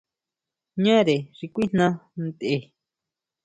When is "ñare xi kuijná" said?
0.83-1.85